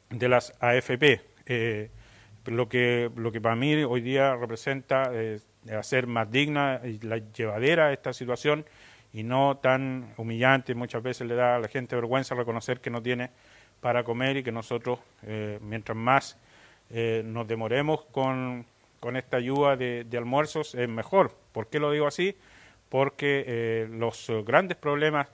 de 0.10 0.30
las 0.30 0.54
AFP. 0.60 1.22
Eh, 1.48 1.90
lo 2.46 2.70
que 2.70 3.10
lo 3.16 3.32
que 3.32 3.42
para 3.42 3.56
mí 3.56 3.74
hoy 3.84 4.02
día 4.02 4.36
representa 4.36 5.10
eh, 5.14 5.40
hacer 5.72 6.08
más 6.08 6.30
digna 6.32 6.82
y 6.84 7.00
la 7.00 7.18
llevadera 7.18 7.92
esta 7.92 8.14
situación 8.14 8.66
y 9.14 9.24
no 9.24 9.58
tan 9.58 10.14
humillante. 10.18 10.76
Muchas 10.76 11.02
veces 11.02 11.28
le 11.28 11.36
da 11.36 11.56
a 11.56 11.60
la 11.60 11.68
gente 11.68 11.96
vergüenza 11.96 12.36
reconocer 12.36 12.82
que 12.82 12.90
no 12.90 13.02
tiene 13.02 13.32
para 13.80 14.04
comer 14.04 14.38
y 14.38 14.44
que 14.44 14.52
nosotros, 14.52 15.00
eh, 15.24 15.58
mientras 15.62 15.98
más 15.98 16.38
eh, 16.90 17.24
nos 17.26 17.48
demoremos 17.48 18.04
con, 18.12 18.66
con 19.00 19.16
esta 19.16 19.38
ayuda 19.38 19.78
de, 19.78 20.06
almuerzos, 20.18 20.76
es 20.76 20.90
mejor. 20.90 21.36
¿Por 21.52 21.68
qué 21.68 21.80
lo 21.80 21.92
digo 21.92 22.08
así? 22.08 22.36
Porque 22.90 23.44
eh, 23.48 23.88
los 23.90 24.30
grandes 24.46 24.78
problemas 24.78 25.28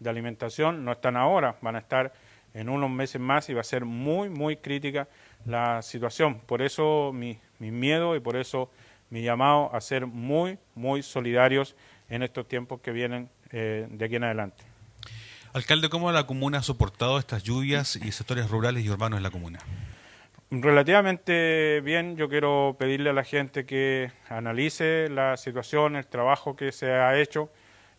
de 0.00 0.10
alimentación 0.10 0.84
no 0.84 0.92
están 0.92 1.16
ahora, 1.16 1.56
van 1.60 1.76
a 1.76 1.80
estar 1.80 2.12
en 2.54 2.68
unos 2.68 2.90
meses 2.90 3.20
más 3.20 3.48
y 3.50 3.54
va 3.54 3.60
a 3.60 3.64
ser 3.64 3.84
muy, 3.84 4.28
muy 4.28 4.56
crítica 4.56 5.06
la 5.44 5.82
situación. 5.82 6.40
Por 6.40 6.62
eso 6.62 7.12
mi, 7.14 7.38
mi 7.58 7.70
miedo 7.70 8.16
y 8.16 8.20
por 8.20 8.36
eso 8.36 8.70
mi 9.10 9.22
llamado 9.22 9.74
a 9.74 9.80
ser 9.80 10.06
muy, 10.06 10.58
muy 10.74 11.02
solidarios 11.02 11.74
en 12.08 12.22
estos 12.22 12.46
tiempos 12.46 12.80
que 12.80 12.90
vienen 12.90 13.28
eh, 13.50 13.86
de 13.90 14.04
aquí 14.04 14.16
en 14.16 14.24
adelante. 14.24 14.64
Alcalde, 15.52 15.88
¿cómo 15.88 16.12
la 16.12 16.26
comuna 16.26 16.58
ha 16.58 16.62
soportado 16.62 17.18
estas 17.18 17.42
lluvias 17.42 17.96
y 17.96 18.12
sectores 18.12 18.50
rurales 18.50 18.84
y 18.84 18.90
urbanos 18.90 19.16
en 19.16 19.22
la 19.22 19.30
comuna? 19.30 19.60
Relativamente 20.50 21.80
bien, 21.82 22.16
yo 22.16 22.28
quiero 22.28 22.76
pedirle 22.78 23.10
a 23.10 23.12
la 23.12 23.24
gente 23.24 23.66
que 23.66 24.12
analice 24.28 25.08
la 25.10 25.36
situación, 25.36 25.96
el 25.96 26.06
trabajo 26.06 26.56
que 26.56 26.72
se 26.72 26.90
ha 26.90 27.18
hecho. 27.18 27.50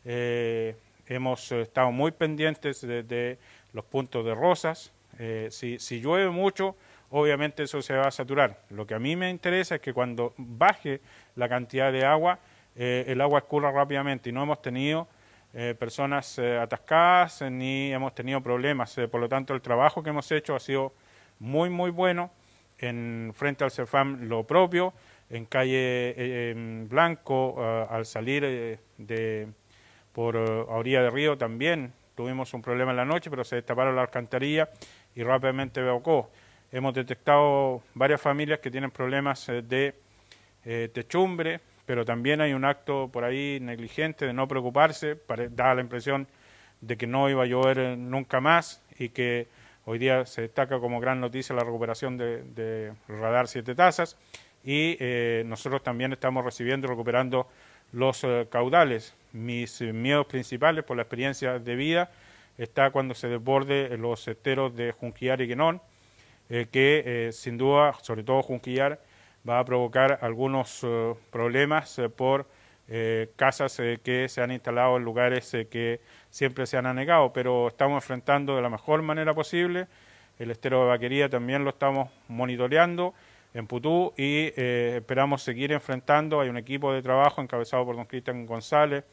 Eh, 0.06 0.75
hemos 1.08 1.51
estado 1.51 1.92
muy 1.92 2.12
pendientes 2.12 2.82
de, 2.82 3.38
los 3.74 3.86
puntos 3.86 4.25
de 4.25 4.34
rosas. 4.34 4.92
Eh, 5.20 5.50
si, 5.51 5.78
si 5.80 6.01
llueve 6.01 6.30
mucho, 6.30 6.75
obviamente 7.10 7.63
eso 7.63 7.82
se 7.82 7.94
va 7.96 8.08
a 8.08 8.12
saturar. 8.12 8.62
Lo 8.70 8.86
que 8.86 8.94
a 8.94 9.00
mí 9.00 9.16
me 9.16 9.30
interesa 9.30 9.75
es 9.75 9.82
que 9.82 9.94
cuando 9.94 10.34
baje 10.38 11.01
la 11.36 11.50
cantidad 11.50 11.92
de 11.92 12.06
agua, 12.06 12.39
eh, 12.75 13.06
el 13.08 13.22
agua 13.22 13.39
escurra 13.39 13.72
rápidamente 13.72 14.30
y 14.30 14.34
no 14.34 14.44
hemos 14.44 14.62
tenido 14.62 15.08
eh, 15.54 15.75
personas 15.78 16.38
eh, 16.38 16.58
atascadas 16.58 17.42
ni 17.51 17.92
hemos 17.92 18.13
tenido 18.13 18.42
problemas. 18.42 18.96
por 19.12 19.20
lo 19.20 19.28
tanto, 19.28 19.54
el 19.54 19.62
trabajo 19.62 20.04
que 20.04 20.12
hemos 20.12 20.32
hecho 20.32 20.56
ha 20.56 20.60
sido 20.60 20.94
muy, 21.39 21.70
muy 21.70 21.92
bueno. 21.92 22.32
En 22.78 23.34
frente 23.36 23.66
al 23.66 23.72
CEFAM 23.72 24.30
lo 24.30 24.48
propio, 24.48 24.94
en 25.30 25.46
calle 25.46 26.54
Blanco, 26.88 27.62
al 27.89 28.06
salir 28.06 28.80
de 28.98 29.48
por 30.13 30.38
orilla 30.38 31.04
de 31.04 31.10
río 31.10 31.38
también 31.38 31.92
tuvimos 32.16 32.54
un 32.54 32.62
problema 32.62 32.92
en 32.92 32.98
la 32.98 33.06
noche, 33.06 33.30
pero 33.30 33.44
se 33.44 33.58
destaparon 33.58 33.98
la 33.98 34.01
alcantarilla 34.01 34.70
y 35.16 35.24
rápidamente 35.24 35.82
evocó. 35.82 36.30
Hemos 36.72 36.94
detectado 36.94 37.82
varias 37.96 38.22
familias 38.22 38.60
que 38.60 38.70
tienen 38.70 38.92
problemas 38.92 39.50
eh, 39.50 39.64
de 39.64 39.96
eh, 40.66 40.90
techumbre, 40.94 41.62
pero 41.88 42.06
también 42.06 42.42
hay 42.42 42.54
un 42.54 42.64
acto 42.64 43.10
por 43.12 43.24
ahí 43.24 43.60
negligente 43.60 44.28
de 44.28 44.34
no 44.34 44.48
preocuparse, 44.48 45.18
da 45.50 45.74
la 45.74 45.82
impresión 45.82 46.28
de 46.82 46.96
que 46.96 47.08
no 47.08 47.28
iba 47.28 47.44
a 47.44 47.48
llover 47.48 47.80
eh, 47.80 47.98
nunca 47.98 48.40
más 48.40 48.84
y 49.00 49.10
que 49.10 49.48
hoy 49.86 49.98
día 49.98 50.28
se 50.28 50.44
destaca 50.44 50.80
como 50.80 51.00
gran 51.00 51.20
noticia 51.20 51.56
la 51.56 51.64
recuperación 51.64 52.18
de, 52.18 52.94
radar 53.08 53.48
siete 53.48 53.74
tazas. 53.74 54.16
Y 54.64 54.98
nosotros 55.46 55.82
también 55.82 56.12
estamos 56.12 56.44
recibiendo 56.44 56.86
y 56.86 56.90
recuperando 56.90 57.48
los 57.94 58.28
caudales. 58.50 59.16
Mis 59.32 59.82
miedos 59.82 60.28
principales 60.28 60.84
por 60.84 60.98
la 60.98 61.04
experiencia 61.04 61.60
de 61.60 61.76
vida 61.76 62.12
está 62.58 62.92
cuando 62.92 63.16
se 63.16 63.30
desborde 63.30 63.98
los 63.98 64.28
esteros 64.28 64.76
de 64.76 64.92
Junquillar 64.92 65.40
y 65.40 65.48
Guenón, 65.48 65.82
eh, 66.50 66.68
que 66.72 67.03
eh, 67.06 67.32
sin 67.32 67.58
duda, 67.58 67.94
sobre 68.01 68.24
todo 68.24 68.41
Junquillar, 68.41 69.00
va 69.48 69.60
a 69.60 69.65
provocar 69.65 70.18
algunos 70.22 70.84
eh, 70.84 71.13
problemas 71.32 72.01
por 72.15 72.48
casas 73.36 73.79
que 74.03 74.25
se 74.29 74.41
han 74.41 74.51
instalado 74.51 74.98
en 74.98 75.03
lugares 75.03 75.56
que 75.70 76.01
siempre 76.32 76.65
se 76.65 76.75
han 76.75 76.88
anegado, 76.88 77.32
pero 77.32 77.68
estamos 77.68 78.03
enfrentando 78.03 78.56
de 78.56 78.63
la 78.63 78.70
mejor 78.70 79.03
manera 79.03 79.36
posible. 79.36 79.86
El 80.39 80.50
estero 80.50 80.82
de 80.82 80.88
vaquería 80.88 81.29
también 81.29 81.63
lo 81.63 81.70
estamos 81.70 82.10
monitoreando 82.27 83.13
en 83.53 83.68
Putú 83.68 84.12
y 84.18 84.51
esperamos 84.56 85.44
seguir 85.44 85.72
enfrentando. 85.72 86.41
Hay 86.41 86.50
un 86.50 86.58
equipo 86.58 86.91
de 86.91 87.03
trabajo 87.03 87.44
encabezado 87.44 87.86
por 87.86 87.96
don 87.96 88.06
Cristian 88.06 88.48
González, 88.48 89.03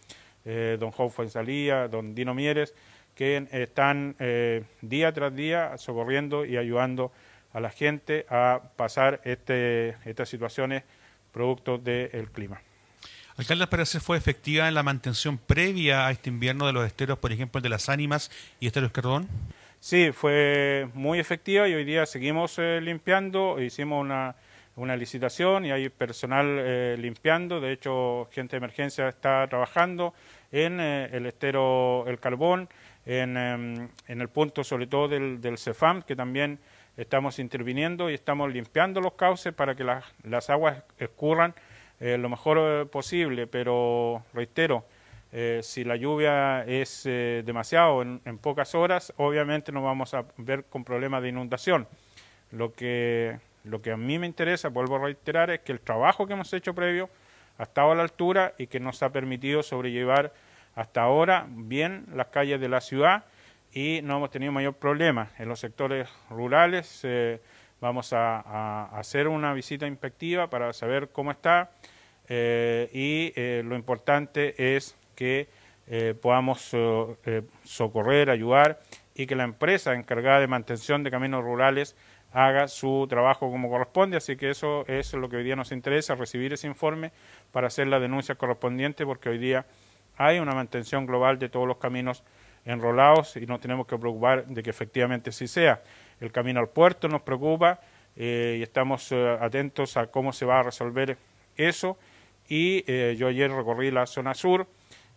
don 0.42 0.90
Joe 0.90 1.10
Fuenzalía, 1.10 1.86
don 1.86 2.14
Dino 2.14 2.32
Mieres, 2.32 2.74
que 3.16 3.48
están 3.50 4.14
eh, 4.20 4.62
día 4.82 5.12
tras 5.12 5.34
día 5.34 5.76
socorriendo 5.78 6.44
y 6.44 6.56
ayudando 6.56 7.10
a 7.52 7.60
la 7.60 7.70
gente 7.70 8.26
a 8.28 8.60
pasar 8.76 9.20
este, 9.24 9.96
estas 10.04 10.28
situaciones 10.28 10.84
producto 11.32 11.78
del 11.78 12.30
clima. 12.30 12.60
Alcalde, 13.36 13.66
parece 13.66 14.00
fue 14.00 14.16
efectiva 14.16 14.68
en 14.68 14.74
la 14.74 14.82
mantención 14.82 15.36
previa 15.36 16.06
a 16.06 16.10
este 16.10 16.30
invierno 16.30 16.66
de 16.66 16.72
los 16.72 16.86
esteros, 16.86 17.18
por 17.18 17.32
ejemplo, 17.32 17.58
el 17.58 17.62
de 17.62 17.68
las 17.68 17.88
ánimas 17.88 18.30
y 18.60 18.66
esteros 18.66 18.92
Cardón? 18.92 19.28
Sí, 19.80 20.10
fue 20.12 20.88
muy 20.94 21.18
efectiva 21.18 21.68
y 21.68 21.74
hoy 21.74 21.84
día 21.84 22.06
seguimos 22.06 22.58
eh, 22.58 22.80
limpiando. 22.82 23.60
Hicimos 23.60 24.00
una, 24.00 24.34
una, 24.74 24.96
licitación 24.96 25.66
y 25.66 25.70
hay 25.70 25.90
personal 25.90 26.46
eh, 26.58 26.96
limpiando. 26.98 27.60
De 27.60 27.72
hecho, 27.72 28.28
gente 28.32 28.52
de 28.52 28.58
emergencia 28.58 29.08
está 29.08 29.46
trabajando 29.48 30.14
en 30.50 30.80
eh, 30.80 31.10
el 31.12 31.26
estero 31.26 32.04
El 32.06 32.18
Carbón, 32.18 32.68
en, 33.06 33.36
em, 33.36 33.88
en, 34.08 34.20
el 34.20 34.28
punto 34.28 34.64
sobre 34.64 34.86
todo 34.86 35.08
del, 35.08 35.40
del 35.40 35.56
CEFAM, 35.56 36.02
que 36.02 36.14
también 36.14 36.58
estamos 36.96 37.38
interviniendo 37.38 38.10
y 38.10 38.14
estamos 38.14 38.52
limpiando 38.52 39.00
los 39.00 39.14
cauces 39.14 39.54
para 39.54 39.74
que 39.74 39.84
las, 39.84 40.04
las 40.22 40.50
aguas 40.50 40.82
escurran 40.98 41.54
lo 41.98 42.28
mejor 42.28 42.90
posible. 42.90 43.46
Pero 43.46 44.22
reitero, 44.34 44.84
eh, 45.32 45.60
si 45.62 45.84
la 45.84 45.96
lluvia 45.96 46.64
es 46.64 47.02
eh, 47.04 47.42
demasiado 47.44 48.00
en, 48.00 48.38
pocas 48.38 48.74
horas, 48.74 49.12
obviamente 49.16 49.72
nos 49.72 49.82
vamos 49.82 50.14
a 50.14 50.24
ver 50.36 50.64
con 50.64 50.84
problemas 50.84 51.22
de 51.22 51.28
inundación. 51.28 51.86
Lo 52.52 52.72
que, 52.72 53.38
lo 53.64 53.82
que 53.82 53.90
a 53.90 53.96
mí 53.96 54.18
me 54.18 54.26
interesa, 54.26 54.68
vuelvo 54.68 54.96
a 54.96 55.00
reiterar, 55.00 55.50
es 55.50 55.60
que 55.60 55.72
el 55.72 55.80
trabajo 55.80 56.26
que 56.26 56.34
hemos 56.34 56.52
hecho 56.52 56.74
previo 56.74 57.10
ha 57.58 57.64
estado 57.64 57.92
a 57.92 57.94
la 57.96 58.02
altura 58.02 58.54
y 58.56 58.68
que 58.68 58.80
nos 58.80 59.02
ha 59.02 59.10
permitido 59.10 59.62
sobrellevar 59.62 60.32
hasta 60.76 61.02
ahora 61.02 61.46
bien 61.48 62.06
las 62.14 62.28
calles 62.28 62.60
de 62.60 62.68
la 62.68 62.80
ciudad 62.80 63.24
y 63.72 64.00
no 64.04 64.18
hemos 64.18 64.30
tenido 64.30 64.52
mayor 64.52 64.74
problema. 64.74 65.30
En 65.38 65.48
los 65.48 65.58
sectores 65.58 66.08
rurales 66.30 67.00
eh, 67.02 67.40
vamos 67.80 68.12
a, 68.12 68.84
hacer 68.96 69.26
una 69.26 69.52
visita 69.52 69.88
inspectiva 69.88 70.48
para 70.48 70.72
saber 70.72 71.08
cómo 71.08 71.32
está 71.32 71.72
y 72.28 73.32
lo 73.62 73.74
importante 73.74 74.76
es 74.76 74.96
que 75.14 75.48
eh, 75.88 76.14
podamos 76.20 76.70
eh, 76.72 77.42
socorrer, 77.62 78.28
ayudar 78.28 78.80
y 79.14 79.26
que 79.26 79.36
la 79.36 79.44
empresa 79.44 79.94
encargada 79.94 80.40
de 80.40 80.48
mantención 80.48 81.04
de 81.04 81.12
caminos 81.12 81.44
rurales 81.44 81.94
haga 82.32 82.66
su 82.66 83.06
trabajo 83.08 83.50
como 83.50 83.70
corresponde. 83.70 84.16
Así 84.16 84.36
que 84.36 84.50
eso, 84.50 84.84
es 84.88 85.12
lo 85.14 85.28
que 85.28 85.36
hoy 85.36 85.44
día 85.44 85.54
nos 85.54 85.70
interesa, 85.70 86.16
recibir 86.16 86.52
ese 86.52 86.66
informe 86.66 87.12
para 87.52 87.68
hacer 87.68 87.86
la 87.86 88.00
denuncia 88.00 88.34
correspondiente, 88.34 89.06
porque 89.06 89.28
hoy 89.28 89.38
día 89.38 89.64
hay 90.16 90.38
una 90.38 90.54
mantención 90.54 91.06
global 91.06 91.38
de 91.38 91.48
todos 91.48 91.66
los 91.66 91.78
caminos 91.78 92.22
enrolados 92.64 93.36
y 93.36 93.46
no 93.46 93.60
tenemos 93.60 93.86
que 93.86 93.96
preocupar 93.96 94.46
de 94.46 94.62
que 94.62 94.70
efectivamente 94.70 95.32
sí 95.32 95.46
sea. 95.46 95.82
El 96.20 96.32
camino 96.32 96.60
al 96.60 96.68
puerto 96.68 97.08
nos 97.08 97.22
preocupa 97.22 97.80
eh, 98.16 98.56
y 98.58 98.62
estamos 98.62 99.12
atentos 99.12 99.96
a 99.96 100.08
cómo 100.08 100.32
se 100.32 100.46
va 100.46 100.60
a 100.60 100.62
resolver 100.62 101.16
eso. 101.56 101.98
Y 102.48 102.84
yo 103.16 103.26
ayer 103.26 103.50
recorrí 103.50 103.90
la 103.90 104.06
zona 104.06 104.32
sur, 104.32 104.68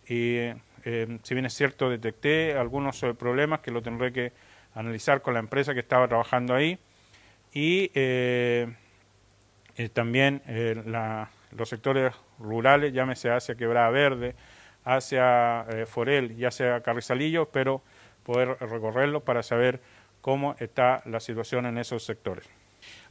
y 0.07 0.49
eh, 0.85 1.19
si 1.23 1.33
bien 1.33 1.45
es 1.45 1.53
cierto 1.53 1.89
detecté 1.89 2.55
algunos 2.55 3.01
eh, 3.03 3.13
problemas 3.13 3.59
que 3.59 3.71
lo 3.71 3.81
tendré 3.81 4.13
que 4.13 4.31
analizar 4.73 5.21
con 5.21 5.33
la 5.33 5.39
empresa 5.39 5.73
que 5.73 5.81
estaba 5.81 6.07
trabajando 6.07 6.53
ahí 6.55 6.79
y 7.53 7.91
eh, 7.95 8.67
también 9.93 10.41
los 11.51 11.69
sectores 11.69 12.13
rurales, 12.37 12.91
llámese 12.91 13.31
hacia 13.31 13.55
Quebrada 13.55 13.89
Verde, 13.89 14.35
hacia 14.83 15.65
Forel 15.87 16.35
y 16.37 16.45
hacia 16.45 16.81
Carrizalillo, 16.81 17.49
pero 17.49 17.81
poder 18.23 18.57
recorrerlo 18.59 19.21
para 19.21 19.43
saber 19.43 19.81
cómo 20.21 20.55
está 20.59 21.01
la 21.05 21.19
situación 21.19 21.65
en 21.65 21.77
esos 21.77 22.03
sectores. 22.03 22.45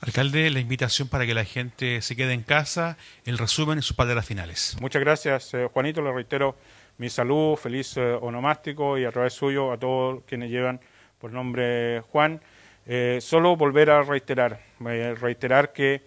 Alcalde, 0.00 0.50
la 0.50 0.60
invitación 0.60 1.08
para 1.08 1.26
que 1.26 1.34
la 1.34 1.44
gente 1.44 2.00
se 2.02 2.16
quede 2.16 2.32
en 2.32 2.42
casa, 2.42 2.96
el 3.24 3.38
resumen 3.38 3.78
y 3.78 3.82
sus 3.82 3.96
palabras 3.96 4.26
finales. 4.26 4.76
Muchas 4.80 5.00
gracias, 5.00 5.52
Juanito. 5.72 6.02
Le 6.02 6.12
reitero 6.12 6.56
mi 6.98 7.08
salud, 7.08 7.56
feliz 7.56 7.96
eh, 7.96 8.12
onomástico 8.20 8.98
y 8.98 9.04
a 9.04 9.12
través 9.12 9.32
suyo 9.32 9.72
a 9.72 9.78
todos 9.78 10.22
quienes 10.26 10.50
llevan 10.50 10.80
por 11.20 11.32
nombre 11.32 12.00
Juan. 12.12 12.40
Eh, 12.86 13.18
solo 13.20 13.56
volver 13.56 13.90
a 13.90 14.02
reiterar, 14.02 14.60
eh, 14.86 15.14
reiterar 15.20 15.72
que 15.72 16.02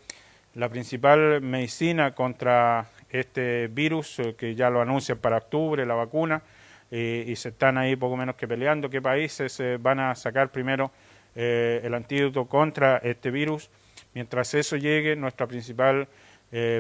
la 0.55 0.67
principal 0.67 1.41
medicina 1.41 2.13
contra 2.13 2.89
este 3.11 3.67
virus, 3.67 4.21
que 4.37 4.55
ya 4.55 4.69
lo 4.69 4.81
anuncian 4.81 5.17
para 5.17 5.37
octubre, 5.37 5.85
la 5.85 5.95
vacuna, 5.95 6.41
y 6.89 7.33
se 7.37 7.49
están 7.49 7.77
ahí 7.77 7.95
poco 7.95 8.17
menos 8.17 8.35
que 8.35 8.47
peleando 8.47 8.89
qué 8.89 9.01
países 9.01 9.61
van 9.79 9.99
a 10.01 10.13
sacar 10.15 10.51
primero 10.51 10.91
el 11.35 11.93
antídoto 11.93 12.45
contra 12.47 12.97
este 12.97 13.31
virus. 13.31 13.69
Mientras 14.13 14.53
eso 14.53 14.75
llegue, 14.75 15.15
nuestra 15.15 15.47
principal 15.47 16.09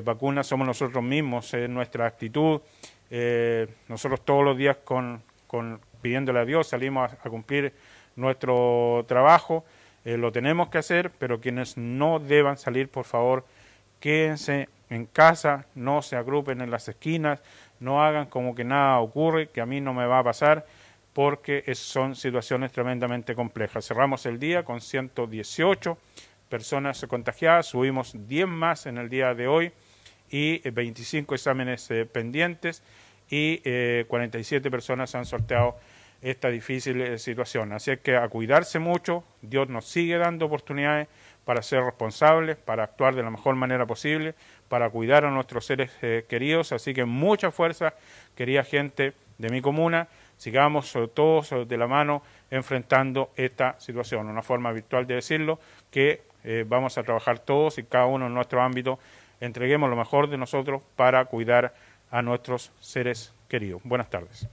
vacuna 0.03 0.43
somos 0.43 0.67
nosotros 0.67 1.01
mismos, 1.01 1.53
es 1.53 1.69
nuestra 1.69 2.07
actitud, 2.07 2.59
eh, 3.13 3.67
nosotros 3.89 4.23
todos 4.23 4.45
los 4.45 4.57
días 4.57 4.77
con, 4.85 5.21
con, 5.45 5.81
pidiéndole 6.01 6.39
a 6.39 6.45
Dios 6.45 6.69
salimos 6.69 7.11
a, 7.11 7.29
cumplir 7.29 7.73
nuestro 8.15 9.03
trabajo, 9.05 9.65
eh, 10.05 10.15
lo 10.15 10.31
tenemos 10.31 10.69
que 10.69 10.77
hacer, 10.77 11.11
pero 11.19 11.41
quienes 11.41 11.75
no 11.75 12.19
deban 12.19 12.57
salir, 12.57 12.87
por 12.87 13.03
favor, 13.03 13.45
quédense 13.99 14.69
en 14.91 15.07
casa, 15.07 15.65
no 15.73 16.03
se 16.03 16.15
agrupen 16.15 16.61
en 16.61 16.69
las 16.69 16.87
esquinas, 16.87 17.39
no 17.79 18.03
hagan 18.03 18.27
como 18.27 18.53
que 18.53 18.63
nada 18.63 18.99
ocurre, 18.99 19.49
que 19.49 19.61
a 19.61 19.65
mí 19.65 19.81
no 19.81 19.93
me 19.93 20.05
va 20.05 20.19
a 20.19 20.23
pasar, 20.23 20.67
porque 21.13 21.63
son 21.75 22.15
situaciones 22.15 22.71
tremendamente 22.71 23.33
complejas. 23.33 23.87
Cerramos 23.87 24.25
el 24.25 24.37
día 24.37 24.63
con 24.63 24.81
118 24.81 25.97
personas 26.49 27.03
contagiadas, 27.07 27.67
subimos 27.67 28.13
10 28.27 28.47
más 28.47 28.85
en 28.85 28.97
el 28.97 29.09
día 29.09 29.33
de 29.33 29.47
hoy 29.47 29.71
y 30.29 30.59
25 30.69 31.35
exámenes 31.35 31.89
eh, 31.89 32.05
pendientes 32.05 32.83
y 33.29 33.57
47 34.07 34.67
eh, 34.67 34.71
personas 34.71 35.15
han 35.15 35.25
sorteado 35.25 35.77
esta 36.21 36.49
difícil 36.49 37.01
eh, 37.01 37.17
situación. 37.17 37.73
Así 37.73 37.97
que 37.97 38.15
a 38.15 38.27
cuidarse 38.27 38.79
mucho, 38.79 39.23
Dios 39.41 39.69
nos 39.69 39.85
sigue 39.85 40.17
dando 40.17 40.45
oportunidades 40.45 41.07
para 41.45 41.61
ser 41.61 41.83
responsables, 41.83 42.57
para 42.57 42.83
actuar 42.83 43.15
de 43.15 43.23
la 43.23 43.29
mejor 43.29 43.55
manera 43.55 43.85
posible, 43.85 44.35
para 44.69 44.89
cuidar 44.89 45.25
a 45.25 45.31
nuestros 45.31 45.65
seres 45.65 45.91
queridos. 46.27 46.71
Así 46.71 46.93
que 46.93 47.05
mucha 47.05 47.51
fuerza, 47.51 47.93
querida 48.35 48.63
gente 48.63 49.13
de 49.37 49.49
mi 49.49 49.61
comuna, 49.61 50.07
sigamos 50.37 50.97
todos 51.13 51.67
de 51.67 51.77
la 51.77 51.87
mano 51.87 52.21
enfrentando 52.49 53.31
esta 53.35 53.79
situación. 53.79 54.27
Una 54.27 54.43
forma 54.43 54.71
virtual 54.71 55.07
de 55.07 55.15
decirlo, 55.15 55.59
que 55.89 56.21
vamos 56.67 56.97
a 56.97 57.03
trabajar 57.03 57.39
todos 57.39 57.77
y 57.77 57.83
cada 57.83 58.05
uno 58.05 58.27
en 58.27 58.33
nuestro 58.33 58.61
ámbito 58.61 58.99
entreguemos 59.39 59.89
lo 59.89 59.95
mejor 59.95 60.29
de 60.29 60.37
nosotros 60.37 60.83
para 60.95 61.25
cuidar 61.25 61.73
a 62.11 62.21
nuestros 62.21 62.71
seres 62.79 63.33
queridos. 63.47 63.81
Buenas 63.83 64.09
tardes. 64.09 64.47